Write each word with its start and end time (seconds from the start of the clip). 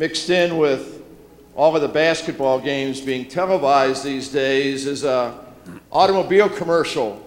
mixed 0.00 0.30
in 0.30 0.56
with 0.56 1.02
all 1.54 1.76
of 1.76 1.82
the 1.82 1.88
basketball 1.88 2.58
games 2.58 3.02
being 3.02 3.28
televised 3.28 4.02
these 4.02 4.30
days 4.30 4.86
is 4.86 5.04
a 5.04 5.38
automobile 5.92 6.48
commercial 6.48 7.22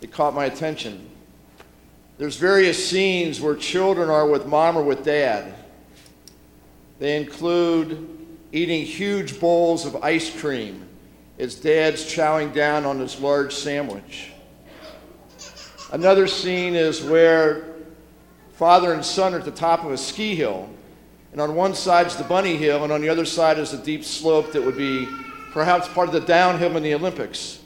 that 0.00 0.10
caught 0.10 0.34
my 0.34 0.46
attention. 0.46 1.10
There's 2.16 2.36
various 2.36 2.88
scenes 2.88 3.38
where 3.38 3.54
children 3.54 4.08
are 4.08 4.26
with 4.26 4.46
mom 4.46 4.78
or 4.78 4.82
with 4.82 5.04
dad. 5.04 5.52
They 7.00 7.18
include 7.18 8.08
eating 8.50 8.86
huge 8.86 9.38
bowls 9.38 9.84
of 9.84 9.96
ice 9.96 10.34
cream 10.40 10.88
as 11.38 11.54
dad's 11.54 12.02
chowing 12.06 12.54
down 12.54 12.86
on 12.86 12.98
his 12.98 13.20
large 13.20 13.52
sandwich. 13.52 14.32
Another 15.92 16.26
scene 16.26 16.76
is 16.76 17.02
where 17.02 17.74
father 18.54 18.94
and 18.94 19.04
son 19.04 19.34
are 19.34 19.38
at 19.40 19.44
the 19.44 19.50
top 19.50 19.84
of 19.84 19.92
a 19.92 19.98
ski 19.98 20.34
hill, 20.34 20.70
and 21.32 21.40
on 21.40 21.54
one 21.54 21.74
side 21.74 22.06
is 22.06 22.16
the 22.16 22.24
bunny 22.24 22.56
hill, 22.56 22.84
and 22.84 22.92
on 22.92 23.00
the 23.00 23.08
other 23.08 23.24
side 23.24 23.58
is 23.58 23.72
a 23.72 23.78
deep 23.78 24.04
slope 24.04 24.52
that 24.52 24.62
would 24.62 24.76
be 24.76 25.08
perhaps 25.52 25.88
part 25.88 26.08
of 26.08 26.14
the 26.14 26.20
downhill 26.20 26.76
in 26.76 26.82
the 26.82 26.94
Olympics. 26.94 27.60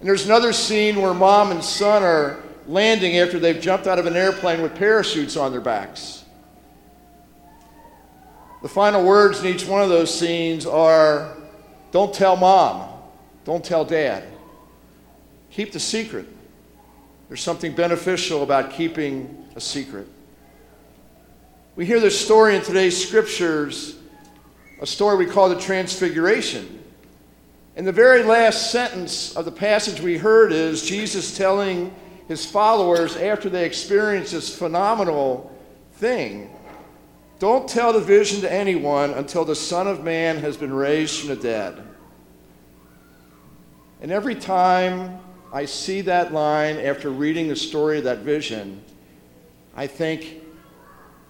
And 0.00 0.08
there's 0.08 0.26
another 0.26 0.52
scene 0.52 1.00
where 1.00 1.14
mom 1.14 1.50
and 1.50 1.62
son 1.62 2.02
are 2.02 2.42
landing 2.66 3.18
after 3.18 3.38
they've 3.38 3.60
jumped 3.60 3.86
out 3.86 3.98
of 3.98 4.06
an 4.06 4.16
airplane 4.16 4.62
with 4.62 4.74
parachutes 4.74 5.36
on 5.36 5.52
their 5.52 5.60
backs. 5.60 6.24
The 8.62 8.68
final 8.68 9.04
words 9.04 9.40
in 9.40 9.46
each 9.46 9.66
one 9.66 9.82
of 9.82 9.90
those 9.90 10.12
scenes 10.12 10.66
are 10.66 11.36
don't 11.92 12.14
tell 12.14 12.36
mom, 12.36 12.88
don't 13.44 13.64
tell 13.64 13.84
dad. 13.84 14.24
Keep 15.50 15.72
the 15.72 15.80
secret. 15.80 16.26
There's 17.28 17.42
something 17.42 17.74
beneficial 17.74 18.42
about 18.42 18.72
keeping 18.72 19.46
a 19.54 19.60
secret. 19.60 20.08
We 21.76 21.86
hear 21.86 21.98
this 21.98 22.24
story 22.24 22.54
in 22.54 22.62
today's 22.62 23.04
scriptures, 23.04 23.96
a 24.80 24.86
story 24.86 25.16
we 25.16 25.26
call 25.26 25.48
the 25.48 25.60
Transfiguration. 25.60 26.84
And 27.74 27.84
the 27.84 27.90
very 27.90 28.22
last 28.22 28.70
sentence 28.70 29.34
of 29.34 29.44
the 29.44 29.50
passage 29.50 30.00
we 30.00 30.16
heard 30.16 30.52
is 30.52 30.82
Jesus 30.82 31.36
telling 31.36 31.92
his 32.28 32.46
followers 32.46 33.16
after 33.16 33.50
they 33.50 33.64
experience 33.64 34.30
this 34.30 34.56
phenomenal 34.56 35.50
thing 35.94 36.48
don't 37.40 37.68
tell 37.68 37.92
the 37.92 38.00
vision 38.00 38.40
to 38.42 38.52
anyone 38.52 39.10
until 39.10 39.44
the 39.44 39.56
Son 39.56 39.88
of 39.88 40.04
Man 40.04 40.38
has 40.38 40.56
been 40.56 40.72
raised 40.72 41.18
from 41.18 41.30
the 41.30 41.36
dead. 41.36 41.82
And 44.00 44.12
every 44.12 44.36
time 44.36 45.18
I 45.52 45.64
see 45.64 46.02
that 46.02 46.32
line 46.32 46.76
after 46.76 47.10
reading 47.10 47.48
the 47.48 47.56
story 47.56 47.98
of 47.98 48.04
that 48.04 48.20
vision, 48.20 48.82
I 49.76 49.88
think, 49.88 50.43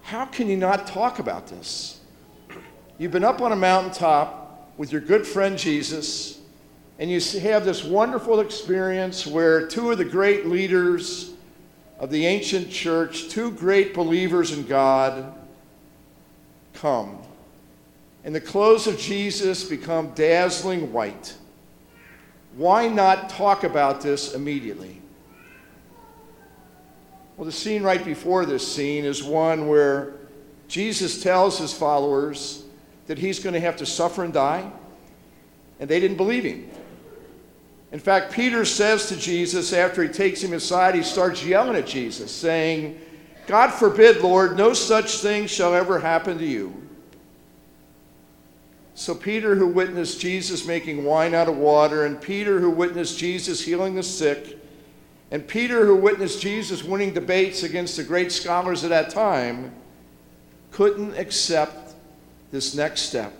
how 0.05 0.23
can 0.23 0.47
you 0.47 0.55
not 0.55 0.85
talk 0.85 1.17
about 1.17 1.47
this? 1.47 1.99
You've 2.99 3.11
been 3.11 3.23
up 3.23 3.41
on 3.41 3.51
a 3.51 3.55
mountaintop 3.55 4.71
with 4.77 4.91
your 4.91 5.01
good 5.01 5.25
friend 5.25 5.57
Jesus, 5.57 6.39
and 6.99 7.09
you 7.09 7.19
have 7.39 7.65
this 7.65 7.83
wonderful 7.83 8.39
experience 8.39 9.25
where 9.25 9.65
two 9.65 9.89
of 9.89 9.97
the 9.97 10.05
great 10.05 10.45
leaders 10.45 11.33
of 11.97 12.11
the 12.11 12.27
ancient 12.27 12.69
church, 12.69 13.29
two 13.29 13.49
great 13.49 13.95
believers 13.95 14.51
in 14.51 14.67
God, 14.67 15.33
come. 16.75 17.17
And 18.23 18.35
the 18.35 18.41
clothes 18.41 18.85
of 18.85 18.99
Jesus 18.99 19.63
become 19.63 20.11
dazzling 20.11 20.93
white. 20.93 21.33
Why 22.55 22.87
not 22.87 23.29
talk 23.29 23.63
about 23.63 24.01
this 24.01 24.35
immediately? 24.35 25.01
Well, 27.45 27.51
the 27.51 27.57
scene 27.59 27.83
right 27.83 28.03
before 28.03 28.43
this 28.47 28.67
scene 28.67 29.05
is 29.05 29.23
one 29.23 29.67
where 29.67 30.15
Jesus 30.67 31.21
tells 31.21 31.59
his 31.59 31.71
followers 31.71 32.63
that 33.05 33.19
he's 33.19 33.37
going 33.37 33.53
to 33.53 33.59
have 33.59 33.77
to 33.77 33.85
suffer 33.85 34.23
and 34.23 34.33
die, 34.33 34.67
and 35.79 35.87
they 35.87 35.99
didn't 35.99 36.17
believe 36.17 36.43
him. 36.43 36.67
In 37.91 37.99
fact, 37.99 38.33
Peter 38.33 38.65
says 38.65 39.09
to 39.09 39.15
Jesus 39.15 39.73
after 39.73 40.01
he 40.01 40.09
takes 40.09 40.41
him 40.41 40.53
aside, 40.53 40.95
he 40.95 41.03
starts 41.03 41.45
yelling 41.45 41.75
at 41.75 41.85
Jesus, 41.85 42.31
saying, 42.31 42.99
God 43.45 43.69
forbid, 43.69 44.23
Lord, 44.23 44.57
no 44.57 44.73
such 44.73 45.19
thing 45.19 45.45
shall 45.45 45.75
ever 45.75 45.99
happen 45.99 46.39
to 46.39 46.45
you. 46.47 46.73
So, 48.95 49.13
Peter, 49.13 49.53
who 49.53 49.67
witnessed 49.67 50.19
Jesus 50.19 50.65
making 50.65 51.03
wine 51.05 51.35
out 51.35 51.47
of 51.47 51.57
water, 51.57 52.07
and 52.07 52.19
Peter, 52.19 52.59
who 52.59 52.71
witnessed 52.71 53.19
Jesus 53.19 53.61
healing 53.61 53.93
the 53.93 54.01
sick, 54.01 54.64
and 55.31 55.47
Peter, 55.47 55.85
who 55.85 55.95
witnessed 55.95 56.41
Jesus 56.41 56.83
winning 56.83 57.13
debates 57.13 57.63
against 57.63 57.97
the 57.97 58.03
great 58.03 58.31
scholars 58.31 58.83
of 58.83 58.89
that 58.89 59.09
time, 59.09 59.73
couldn't 60.71 61.17
accept 61.17 61.95
this 62.51 62.75
next 62.75 63.01
step 63.01 63.33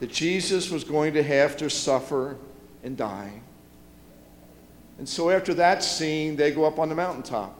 that 0.00 0.10
Jesus 0.10 0.70
was 0.70 0.84
going 0.84 1.14
to 1.14 1.22
have 1.22 1.56
to 1.58 1.70
suffer 1.70 2.36
and 2.82 2.96
die. 2.96 3.32
And 4.98 5.08
so, 5.08 5.30
after 5.30 5.54
that 5.54 5.82
scene, 5.82 6.36
they 6.36 6.50
go 6.50 6.64
up 6.64 6.78
on 6.78 6.88
the 6.88 6.94
mountaintop 6.94 7.58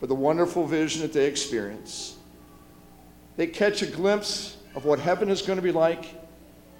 for 0.00 0.06
the 0.06 0.14
wonderful 0.14 0.66
vision 0.66 1.02
that 1.02 1.12
they 1.12 1.26
experience. 1.26 2.16
They 3.36 3.46
catch 3.46 3.82
a 3.82 3.86
glimpse 3.86 4.56
of 4.74 4.84
what 4.84 4.98
heaven 4.98 5.28
is 5.28 5.42
going 5.42 5.56
to 5.56 5.62
be 5.62 5.72
like. 5.72 6.06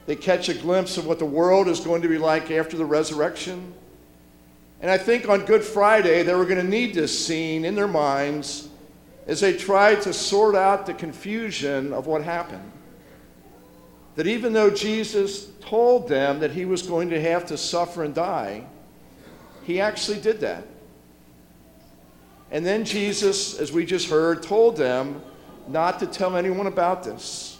They 0.06 0.16
catch 0.16 0.48
a 0.48 0.54
glimpse 0.54 0.96
of 0.96 1.06
what 1.06 1.18
the 1.18 1.26
world 1.26 1.68
is 1.68 1.80
going 1.80 2.02
to 2.02 2.08
be 2.08 2.18
like 2.18 2.50
after 2.50 2.76
the 2.76 2.84
resurrection. 2.84 3.74
And 4.80 4.90
I 4.90 4.98
think 4.98 5.28
on 5.28 5.44
Good 5.44 5.64
Friday, 5.64 6.22
they 6.22 6.34
were 6.34 6.44
going 6.44 6.64
to 6.64 6.70
need 6.70 6.94
this 6.94 7.26
scene 7.26 7.64
in 7.64 7.74
their 7.74 7.88
minds 7.88 8.68
as 9.26 9.40
they 9.40 9.52
tried 9.52 10.02
to 10.02 10.12
sort 10.12 10.54
out 10.54 10.86
the 10.86 10.94
confusion 10.94 11.92
of 11.92 12.06
what 12.06 12.22
happened. 12.22 12.72
That 14.14 14.26
even 14.26 14.52
though 14.52 14.70
Jesus 14.70 15.46
told 15.60 16.08
them 16.08 16.40
that 16.40 16.52
he 16.52 16.64
was 16.64 16.82
going 16.82 17.10
to 17.10 17.20
have 17.20 17.46
to 17.46 17.56
suffer 17.56 18.04
and 18.04 18.14
die, 18.14 18.66
he 19.64 19.80
actually 19.80 20.20
did 20.20 20.40
that. 20.40 20.64
And 22.50 22.64
then 22.64 22.84
Jesus, 22.84 23.58
as 23.58 23.70
we 23.70 23.84
just 23.84 24.08
heard, 24.08 24.42
told 24.42 24.76
them 24.76 25.20
not 25.66 25.98
to 25.98 26.06
tell 26.06 26.36
anyone 26.36 26.66
about 26.66 27.02
this. 27.02 27.58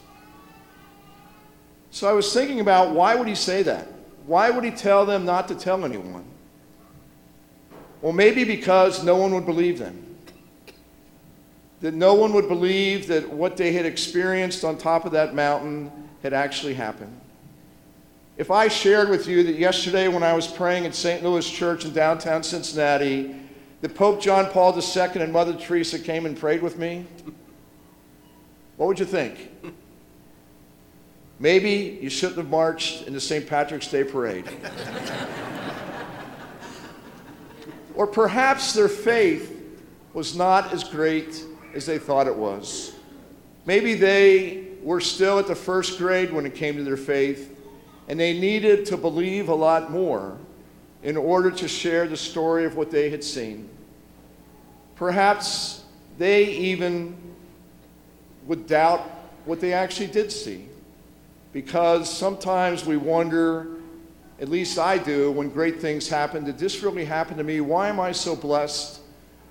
So 1.91 2.09
I 2.09 2.13
was 2.13 2.33
thinking 2.33 2.61
about 2.61 2.95
why 2.95 3.15
would 3.15 3.29
he 3.29 3.35
say 3.35 3.63
that? 3.65 3.89
Why 4.27 4.51
would 4.51 4.65
he 4.65 4.71
tell 4.71 5.05
them 5.05 5.25
not 5.25 5.49
to 5.49 5.55
tell 5.55 5.85
anyone? 5.85 6.25
Well, 8.01 8.13
maybe 8.13 8.45
because 8.45 9.03
no 9.03 9.17
one 9.17 9.35
would 9.35 9.47
believe 9.47 9.79
them. 9.79 10.05
That 11.81 11.95
no 11.95 12.15
one 12.15 12.33
would 12.33 12.49
believe 12.49 13.07
that 13.09 13.29
what 13.31 13.57
they 13.57 13.73
had 13.73 13.87
experienced 13.87 14.65
on 14.65 14.79
top 14.79 15.05
of 15.05 15.13
that 15.13 15.35
mountain 15.35 15.91
had 16.23 16.33
actually 16.33 16.75
happened. 16.75 17.21
If 18.37 18.51
I 18.51 18.69
shared 18.69 19.09
with 19.09 19.27
you 19.27 19.43
that 19.45 19.57
yesterday 19.57 20.07
when 20.07 20.23
I 20.23 20.33
was 20.33 20.47
praying 20.47 20.87
at 20.87 20.95
St. 20.95 21.25
Louis 21.25 21.49
Church 21.49 21.85
in 21.85 21.93
downtown 21.93 22.43
Cincinnati, 22.43 23.35
that 23.81 23.95
Pope 23.95 24.21
John 24.21 24.47
Paul 24.47 24.77
II 24.77 25.23
and 25.23 25.33
Mother 25.33 25.55
Teresa 25.55 25.99
came 25.99 26.27
and 26.27 26.39
prayed 26.39 26.63
with 26.63 26.79
me, 26.79 27.05
what 28.77 28.87
would 28.87 29.01
you 29.01 29.07
think? 29.07 29.51
Maybe 31.41 31.99
you 32.01 32.11
shouldn't 32.11 32.39
have 32.39 32.49
marched 32.49 33.07
in 33.07 33.13
the 33.13 33.21
St. 33.21 33.47
Patrick's 33.47 33.89
Day 33.89 34.05
parade. 34.05 34.45
or 37.99 38.07
perhaps 38.07 38.73
their 38.75 38.89
faith 38.89 39.61
was 40.15 40.37
not 40.37 40.73
as 40.73 40.85
great 40.85 41.45
as 41.75 41.85
they 41.85 41.99
thought 41.99 42.29
it 42.29 42.37
was. 42.37 42.95
Maybe 43.67 43.95
they 43.95 44.69
were 44.85 45.01
still 45.01 45.41
at 45.41 45.49
the 45.49 45.57
first 45.57 45.99
grade 45.99 46.33
when 46.33 46.47
it 46.47 46.55
came 46.55 46.77
to 46.77 46.85
their 46.85 46.97
faith, 46.97 47.59
and 48.07 48.19
they 48.19 48.39
needed 48.39 48.87
to 48.87 48.97
believe 48.97 49.49
a 49.49 49.55
lot 49.55 49.91
more 49.91 50.39
in 51.03 51.17
order 51.17 51.51
to 51.51 51.67
share 51.67 52.07
the 52.07 52.17
story 52.17 52.65
of 52.65 52.77
what 52.77 52.93
they 52.93 53.11
had 53.11 53.25
seen. 53.25 53.69
Perhaps 54.95 55.83
they 56.19 56.45
even 56.45 57.17
would 58.47 58.69
doubt 58.69 59.01
what 59.45 59.61
they 59.61 59.73
actually 59.73 60.07
did 60.07 60.31
see 60.31 60.69
because 61.53 62.09
sometimes 62.09 62.87
we 62.87 62.97
wonder, 62.97 63.67
at 64.41 64.49
least 64.49 64.79
I 64.79 64.99
do, 64.99 65.33
when 65.33 65.49
great 65.49 65.81
things 65.81 66.09
happen, 66.09 66.45
did 66.45 66.59
this 66.59 66.83
really 66.83 67.05
happen 67.05 67.37
to 67.39 67.45
me? 67.45 67.61
Why 67.61 67.89
am 67.89 67.99
I 67.99 68.13
so 68.13 68.37
blessed 68.37 69.01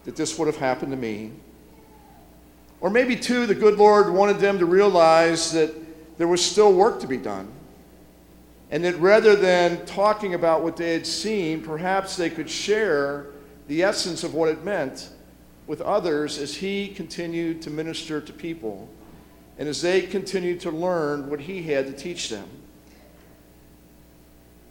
that 0.06 0.16
this 0.16 0.39
would 0.39 0.48
have 0.48 0.57
happened 0.57 0.92
to 0.92 0.98
me? 0.98 1.34
Or 2.80 2.89
maybe, 2.89 3.16
too, 3.16 3.45
the 3.45 3.56
good 3.56 3.78
Lord 3.78 4.10
wanted 4.13 4.39
them 4.39 4.60
to 4.60 4.66
realize 4.66 5.51
that 5.51 5.74
there 6.18 6.28
was 6.28 6.44
still 6.44 6.74
work 6.74 7.00
to 7.01 7.07
be 7.07 7.18
done. 7.18 7.51
And 8.69 8.84
that 8.84 8.98
rather 9.00 9.36
than 9.36 9.86
talking 9.86 10.34
about 10.34 10.63
what 10.63 10.78
they 10.78 10.94
had 10.94 11.07
seen, 11.07 11.62
perhaps 11.62 12.16
they 12.16 12.30
could 12.30 12.50
share 12.50 13.28
the 13.68 13.83
essence 13.83 14.24
of 14.24 14.33
what 14.33 14.50
it 14.50 14.63
meant 14.63 15.10
with 15.68 15.81
others 15.81 16.38
as 16.38 16.56
he 16.56 16.88
continued 16.90 17.62
to 17.63 17.69
minister 17.69 18.22
to 18.22 18.33
people 18.33 18.90
and 19.57 19.68
as 19.68 19.81
they 19.81 20.01
continued 20.01 20.60
to 20.62 20.72
learn 20.72 21.30
what 21.30 21.42
he 21.42 21.63
had 21.63 21.88
to 21.88 21.94
teach 21.94 22.30
them. 22.30 22.48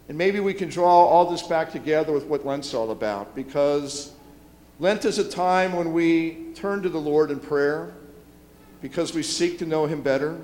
And 0.07 0.17
maybe 0.17 0.39
we 0.39 0.53
can 0.53 0.69
draw 0.69 1.05
all 1.05 1.29
this 1.29 1.43
back 1.43 1.71
together 1.71 2.13
with 2.13 2.25
what 2.25 2.45
Lent's 2.45 2.73
all 2.73 2.91
about 2.91 3.35
because 3.35 4.13
Lent 4.79 5.03
is 5.03 5.17
a 5.17 5.29
time 5.29 5.73
when 5.73 5.91
we 5.91 6.51
turn 6.55 6.81
to 6.83 6.89
the 6.89 6.99
Lord 6.99 7.29
in 7.29 7.39
prayer 7.39 7.93
because 8.81 9.13
we 9.13 9.21
seek 9.21 9.59
to 9.59 9.65
know 9.65 9.85
him 9.85 10.01
better. 10.01 10.39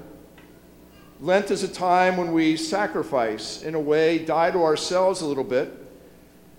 Lent 1.21 1.51
is 1.51 1.63
a 1.63 1.68
time 1.68 2.18
when 2.18 2.33
we 2.33 2.57
sacrifice, 2.57 3.62
in 3.62 3.75
a 3.75 3.80
way, 3.80 4.18
die 4.19 4.51
to 4.51 4.62
ourselves 4.63 5.21
a 5.21 5.25
little 5.25 5.44
bit 5.45 5.71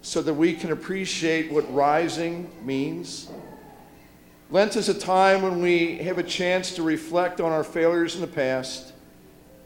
so 0.01 0.23
that 0.23 0.33
we 0.33 0.55
can 0.55 0.73
appreciate 0.73 1.53
what 1.53 1.71
rising 1.75 2.51
means. 2.63 3.29
Lent 4.51 4.77
is 4.77 4.89
a 4.89 4.99
time 4.99 5.43
when 5.43 5.61
we 5.61 5.99
have 5.99 6.17
a 6.17 6.23
chance 6.23 6.75
to 6.77 6.83
reflect 6.83 7.41
on 7.41 7.53
our 7.53 7.65
failures 7.65 8.15
in 8.15 8.23
the 8.23 8.27
past 8.27 8.94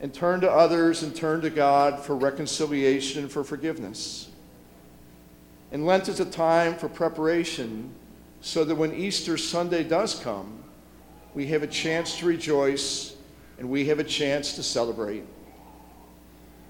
and 0.00 0.14
turn 0.14 0.40
to 0.40 0.50
others 0.50 1.02
and 1.02 1.14
turn 1.14 1.40
to 1.40 1.50
God 1.50 2.00
for 2.00 2.14
reconciliation 2.14 3.22
and 3.22 3.32
for 3.32 3.42
forgiveness. 3.42 4.30
And 5.72 5.84
Lent 5.84 6.08
is 6.08 6.20
a 6.20 6.24
time 6.24 6.76
for 6.76 6.88
preparation 6.88 7.92
so 8.40 8.64
that 8.64 8.74
when 8.74 8.94
Easter 8.94 9.36
Sunday 9.36 9.84
does 9.84 10.14
come, 10.14 10.62
we 11.34 11.46
have 11.48 11.62
a 11.62 11.66
chance 11.66 12.18
to 12.18 12.26
rejoice 12.26 13.16
and 13.58 13.68
we 13.68 13.86
have 13.86 13.98
a 13.98 14.04
chance 14.04 14.54
to 14.54 14.62
celebrate. 14.62 15.24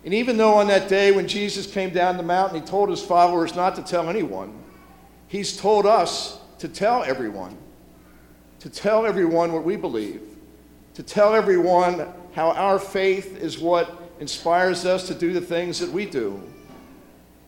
And 0.05 0.15
even 0.15 0.37
though 0.37 0.55
on 0.55 0.69
that 0.69 0.89
day 0.89 1.13
when 1.13 1.29
Jesus 1.29 1.67
came 1.67 1.91
down 1.91 2.17
the 2.17 2.23
mountain, 2.23 2.61
he 2.61 2.67
told 2.67 2.89
his 2.89 3.03
followers 3.03 3.55
not 3.55 3.77
to 3.77 3.83
tell 3.83 4.09
anyone, 4.09 4.59
he's 5.27 5.57
told 5.57 5.87
us 5.87 6.39
to 6.59 6.69
tell 6.69 7.05
everyone, 7.05 7.57
to 8.61 8.71
tell 8.71 9.05
everyone 9.05 9.53
what 9.53 9.65
we 9.65 9.77
believe, 9.77 10.23
to 10.95 11.03
tell 11.03 11.35
everyone 11.35 12.07
how 12.39 12.53
our 12.53 12.79
faith 12.79 13.37
is 13.39 13.59
what 13.59 14.01
inspires 14.21 14.87
us 14.87 15.09
to 15.09 15.13
do 15.13 15.33
the 15.33 15.41
things 15.41 15.81
that 15.81 15.91
we 15.91 16.07
do, 16.07 16.41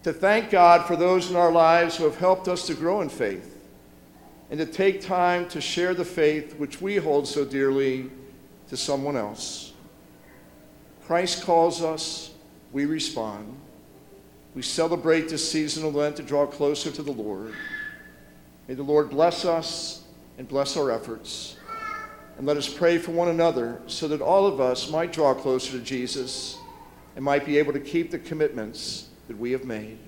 to 0.02 0.12
thank 0.12 0.50
God 0.50 0.84
for 0.84 0.96
those 0.96 1.30
in 1.30 1.36
our 1.36 1.52
lives 1.52 1.96
who 1.96 2.02
have 2.02 2.16
helped 2.16 2.48
us 2.48 2.66
to 2.66 2.74
grow 2.74 3.00
in 3.00 3.08
faith, 3.08 3.56
and 4.50 4.58
to 4.58 4.66
take 4.66 5.00
time 5.00 5.48
to 5.48 5.60
share 5.60 5.94
the 5.94 6.04
faith 6.04 6.56
which 6.56 6.80
we 6.80 6.96
hold 6.96 7.28
so 7.28 7.44
dearly 7.44 8.10
to 8.66 8.76
someone 8.76 9.16
else. 9.16 9.74
Christ 11.04 11.44
calls 11.44 11.84
us, 11.84 12.32
we 12.72 12.84
respond. 12.84 13.56
We 14.56 14.62
celebrate 14.62 15.28
this 15.28 15.48
season 15.48 15.86
of 15.86 15.94
Lent 15.94 16.16
to 16.16 16.24
draw 16.24 16.46
closer 16.46 16.90
to 16.90 17.02
the 17.04 17.12
Lord. 17.12 17.54
May 18.66 18.74
the 18.74 18.82
Lord 18.82 19.10
bless 19.10 19.44
us 19.44 20.02
and 20.36 20.48
bless 20.48 20.76
our 20.76 20.90
efforts. 20.90 21.54
And 22.40 22.46
let 22.46 22.56
us 22.56 22.72
pray 22.72 22.96
for 22.96 23.10
one 23.10 23.28
another 23.28 23.82
so 23.86 24.08
that 24.08 24.22
all 24.22 24.46
of 24.46 24.62
us 24.62 24.90
might 24.90 25.12
draw 25.12 25.34
closer 25.34 25.72
to 25.72 25.84
Jesus 25.84 26.56
and 27.14 27.22
might 27.22 27.44
be 27.44 27.58
able 27.58 27.74
to 27.74 27.80
keep 27.80 28.10
the 28.10 28.18
commitments 28.18 29.10
that 29.28 29.36
we 29.36 29.52
have 29.52 29.64
made. 29.64 29.98